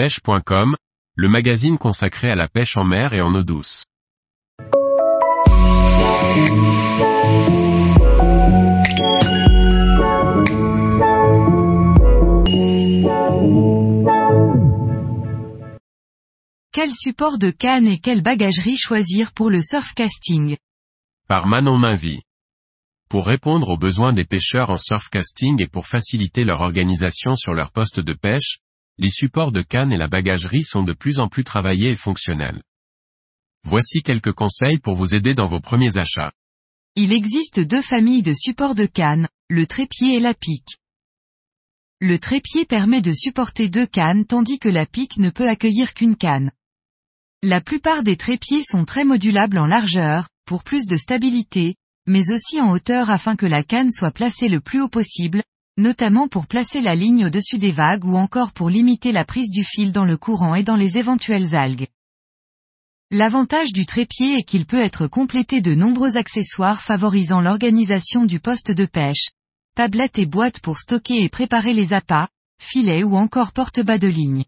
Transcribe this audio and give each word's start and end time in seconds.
pêche.com, 0.00 0.76
le 1.14 1.28
magazine 1.28 1.76
consacré 1.76 2.30
à 2.30 2.34
la 2.34 2.48
pêche 2.48 2.78
en 2.78 2.84
mer 2.84 3.12
et 3.12 3.20
en 3.20 3.34
eau 3.34 3.42
douce. 3.42 3.84
Quel 16.72 16.92
support 16.92 17.36
de 17.36 17.50
canne 17.50 17.86
et 17.86 17.98
quelle 17.98 18.22
bagagerie 18.22 18.78
choisir 18.78 19.32
pour 19.34 19.50
le 19.50 19.60
surfcasting 19.60 20.56
Par 21.28 21.46
Manon 21.46 21.76
Mainvie. 21.76 22.22
Pour 23.10 23.26
répondre 23.26 23.68
aux 23.68 23.76
besoins 23.76 24.14
des 24.14 24.24
pêcheurs 24.24 24.70
en 24.70 24.78
surfcasting 24.78 25.60
et 25.60 25.68
pour 25.68 25.86
faciliter 25.86 26.44
leur 26.44 26.62
organisation 26.62 27.36
sur 27.36 27.52
leur 27.52 27.70
poste 27.70 28.00
de 28.00 28.14
pêche, 28.14 28.60
les 28.98 29.10
supports 29.10 29.52
de 29.52 29.62
canne 29.62 29.92
et 29.92 29.96
la 29.96 30.08
bagagerie 30.08 30.64
sont 30.64 30.82
de 30.82 30.92
plus 30.92 31.20
en 31.20 31.28
plus 31.28 31.44
travaillés 31.44 31.90
et 31.90 31.96
fonctionnels. 31.96 32.62
Voici 33.64 34.02
quelques 34.02 34.32
conseils 34.32 34.78
pour 34.78 34.94
vous 34.94 35.14
aider 35.14 35.34
dans 35.34 35.46
vos 35.46 35.60
premiers 35.60 35.96
achats. 35.96 36.32
Il 36.96 37.12
existe 37.12 37.60
deux 37.60 37.82
familles 37.82 38.22
de 38.22 38.34
supports 38.34 38.74
de 38.74 38.86
canne, 38.86 39.28
le 39.48 39.66
trépied 39.66 40.16
et 40.16 40.20
la 40.20 40.34
pique. 40.34 40.78
Le 42.00 42.18
trépied 42.18 42.64
permet 42.64 43.02
de 43.02 43.12
supporter 43.12 43.68
deux 43.68 43.86
cannes 43.86 44.24
tandis 44.24 44.58
que 44.58 44.68
la 44.68 44.86
pique 44.86 45.18
ne 45.18 45.30
peut 45.30 45.48
accueillir 45.48 45.92
qu'une 45.94 46.16
canne. 46.16 46.50
La 47.42 47.60
plupart 47.60 48.02
des 48.02 48.16
trépieds 48.16 48.64
sont 48.64 48.84
très 48.84 49.04
modulables 49.04 49.58
en 49.58 49.66
largeur, 49.66 50.28
pour 50.46 50.64
plus 50.64 50.86
de 50.86 50.96
stabilité, 50.96 51.76
mais 52.06 52.30
aussi 52.30 52.60
en 52.60 52.70
hauteur 52.70 53.10
afin 53.10 53.36
que 53.36 53.46
la 53.46 53.62
canne 53.62 53.92
soit 53.92 54.10
placée 54.10 54.48
le 54.48 54.60
plus 54.60 54.80
haut 54.80 54.88
possible, 54.88 55.42
notamment 55.80 56.28
pour 56.28 56.46
placer 56.46 56.80
la 56.80 56.94
ligne 56.94 57.26
au-dessus 57.26 57.58
des 57.58 57.72
vagues 57.72 58.04
ou 58.04 58.16
encore 58.16 58.52
pour 58.52 58.70
limiter 58.70 59.10
la 59.10 59.24
prise 59.24 59.50
du 59.50 59.64
fil 59.64 59.90
dans 59.90 60.04
le 60.04 60.16
courant 60.16 60.54
et 60.54 60.62
dans 60.62 60.76
les 60.76 60.98
éventuelles 60.98 61.54
algues. 61.54 61.88
L'avantage 63.10 63.72
du 63.72 63.86
trépied 63.86 64.38
est 64.38 64.44
qu'il 64.44 64.66
peut 64.66 64.80
être 64.80 65.08
complété 65.08 65.60
de 65.60 65.74
nombreux 65.74 66.16
accessoires 66.16 66.80
favorisant 66.80 67.40
l'organisation 67.40 68.24
du 68.24 68.38
poste 68.38 68.70
de 68.70 68.86
pêche, 68.86 69.30
tablettes 69.74 70.18
et 70.18 70.26
boîtes 70.26 70.60
pour 70.60 70.78
stocker 70.78 71.22
et 71.22 71.28
préparer 71.28 71.74
les 71.74 71.92
appâts, 71.92 72.28
filets 72.62 73.02
ou 73.02 73.16
encore 73.16 73.52
porte-bas 73.52 73.98
de 73.98 74.06
ligne. 74.06 74.44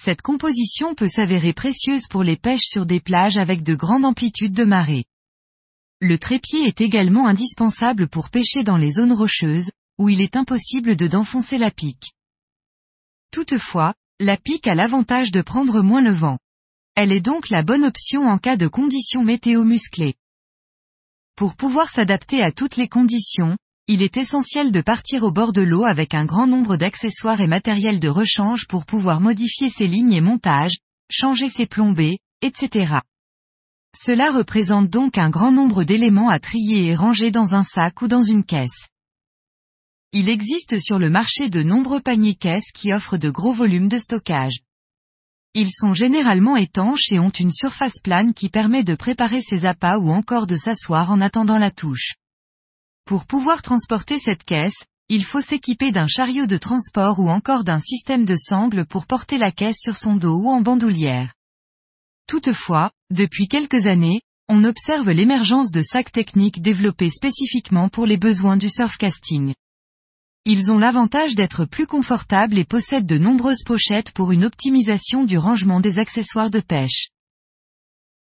Cette 0.00 0.22
composition 0.22 0.94
peut 0.94 1.08
s'avérer 1.08 1.52
précieuse 1.52 2.06
pour 2.08 2.22
les 2.22 2.36
pêches 2.36 2.66
sur 2.66 2.86
des 2.86 3.00
plages 3.00 3.36
avec 3.36 3.62
de 3.62 3.74
grandes 3.74 4.04
amplitudes 4.04 4.54
de 4.54 4.64
marée. 4.64 5.04
Le 6.00 6.16
trépied 6.16 6.66
est 6.66 6.80
également 6.80 7.26
indispensable 7.26 8.08
pour 8.08 8.30
pêcher 8.30 8.62
dans 8.62 8.76
les 8.76 8.92
zones 8.92 9.12
rocheuses, 9.12 9.72
où 9.98 10.08
il 10.08 10.20
est 10.20 10.36
impossible 10.36 10.96
de 10.96 11.06
d'enfoncer 11.06 11.58
la 11.58 11.70
pique. 11.70 12.12
Toutefois, 13.30 13.94
la 14.20 14.36
pique 14.36 14.66
a 14.66 14.74
l'avantage 14.74 15.30
de 15.30 15.42
prendre 15.42 15.82
moins 15.82 16.00
le 16.00 16.12
vent. 16.12 16.38
Elle 16.94 17.12
est 17.12 17.20
donc 17.20 17.50
la 17.50 17.62
bonne 17.62 17.84
option 17.84 18.26
en 18.26 18.38
cas 18.38 18.56
de 18.56 18.66
conditions 18.66 19.22
météo 19.22 19.64
musclées. 19.64 20.14
Pour 21.36 21.54
pouvoir 21.54 21.88
s'adapter 21.88 22.42
à 22.42 22.50
toutes 22.50 22.76
les 22.76 22.88
conditions, 22.88 23.56
il 23.86 24.02
est 24.02 24.16
essentiel 24.16 24.72
de 24.72 24.80
partir 24.80 25.22
au 25.22 25.30
bord 25.30 25.52
de 25.52 25.62
l'eau 25.62 25.84
avec 25.84 26.14
un 26.14 26.24
grand 26.24 26.46
nombre 26.46 26.76
d'accessoires 26.76 27.40
et 27.40 27.46
matériel 27.46 28.00
de 28.00 28.08
rechange 28.08 28.66
pour 28.66 28.84
pouvoir 28.84 29.20
modifier 29.20 29.70
ses 29.70 29.86
lignes 29.86 30.12
et 30.12 30.20
montages, 30.20 30.78
changer 31.10 31.48
ses 31.48 31.66
plombées, 31.66 32.18
etc. 32.42 32.98
Cela 33.96 34.30
représente 34.30 34.90
donc 34.90 35.16
un 35.16 35.30
grand 35.30 35.52
nombre 35.52 35.84
d'éléments 35.84 36.28
à 36.28 36.38
trier 36.38 36.86
et 36.86 36.94
ranger 36.94 37.30
dans 37.30 37.54
un 37.54 37.64
sac 37.64 38.02
ou 38.02 38.08
dans 38.08 38.22
une 38.22 38.44
caisse. 38.44 38.88
Il 40.12 40.30
existe 40.30 40.80
sur 40.80 40.98
le 40.98 41.10
marché 41.10 41.50
de 41.50 41.62
nombreux 41.62 42.00
paniers 42.00 42.34
caisses 42.34 42.72
qui 42.72 42.94
offrent 42.94 43.18
de 43.18 43.28
gros 43.28 43.52
volumes 43.52 43.90
de 43.90 43.98
stockage. 43.98 44.60
Ils 45.52 45.70
sont 45.70 45.92
généralement 45.92 46.56
étanches 46.56 47.12
et 47.12 47.18
ont 47.18 47.28
une 47.28 47.52
surface 47.52 47.98
plane 48.02 48.32
qui 48.32 48.48
permet 48.48 48.84
de 48.84 48.94
préparer 48.94 49.42
ses 49.42 49.66
appâts 49.66 49.98
ou 49.98 50.10
encore 50.10 50.46
de 50.46 50.56
s'asseoir 50.56 51.10
en 51.10 51.20
attendant 51.20 51.58
la 51.58 51.70
touche. 51.70 52.14
Pour 53.04 53.26
pouvoir 53.26 53.60
transporter 53.60 54.18
cette 54.18 54.44
caisse, 54.44 54.82
il 55.10 55.24
faut 55.24 55.42
s'équiper 55.42 55.92
d'un 55.92 56.06
chariot 56.06 56.46
de 56.46 56.56
transport 56.56 57.18
ou 57.18 57.28
encore 57.28 57.64
d'un 57.64 57.80
système 57.80 58.24
de 58.24 58.36
sangle 58.36 58.86
pour 58.86 59.06
porter 59.06 59.36
la 59.36 59.52
caisse 59.52 59.78
sur 59.78 59.96
son 59.96 60.16
dos 60.16 60.38
ou 60.38 60.48
en 60.48 60.62
bandoulière. 60.62 61.34
Toutefois, 62.26 62.92
depuis 63.10 63.46
quelques 63.46 63.86
années, 63.86 64.22
on 64.48 64.64
observe 64.64 65.10
l'émergence 65.10 65.70
de 65.70 65.82
sacs 65.82 66.12
techniques 66.12 66.62
développés 66.62 67.10
spécifiquement 67.10 67.90
pour 67.90 68.06
les 68.06 68.16
besoins 68.16 68.56
du 68.56 68.70
surfcasting. 68.70 69.52
Ils 70.50 70.72
ont 70.72 70.78
l'avantage 70.78 71.34
d'être 71.34 71.66
plus 71.66 71.86
confortables 71.86 72.56
et 72.56 72.64
possèdent 72.64 73.04
de 73.04 73.18
nombreuses 73.18 73.64
pochettes 73.66 74.12
pour 74.12 74.32
une 74.32 74.46
optimisation 74.46 75.24
du 75.24 75.36
rangement 75.36 75.78
des 75.78 75.98
accessoires 75.98 76.50
de 76.50 76.60
pêche. 76.60 77.10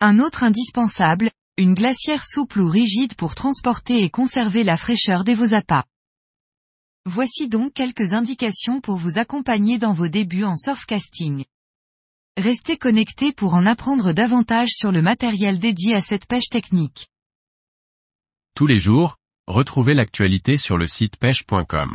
Un 0.00 0.18
autre 0.18 0.42
indispensable, 0.42 1.30
une 1.58 1.74
glacière 1.74 2.24
souple 2.24 2.58
ou 2.58 2.68
rigide 2.68 3.14
pour 3.14 3.36
transporter 3.36 4.02
et 4.02 4.10
conserver 4.10 4.64
la 4.64 4.76
fraîcheur 4.76 5.22
des 5.22 5.36
vos 5.36 5.54
appâts. 5.54 5.84
Voici 7.06 7.48
donc 7.48 7.72
quelques 7.72 8.14
indications 8.14 8.80
pour 8.80 8.96
vous 8.96 9.20
accompagner 9.20 9.78
dans 9.78 9.92
vos 9.92 10.08
débuts 10.08 10.42
en 10.42 10.56
surfcasting. 10.56 11.44
Restez 12.36 12.78
connectés 12.78 13.32
pour 13.32 13.54
en 13.54 13.64
apprendre 13.64 14.10
davantage 14.12 14.70
sur 14.70 14.90
le 14.90 15.02
matériel 15.02 15.60
dédié 15.60 15.94
à 15.94 16.02
cette 16.02 16.26
pêche 16.26 16.48
technique. 16.50 17.10
Tous 18.56 18.66
les 18.66 18.80
jours, 18.80 19.18
retrouvez 19.46 19.94
l'actualité 19.94 20.56
sur 20.56 20.76
le 20.76 20.88
site 20.88 21.16
pêche.com. 21.16 21.94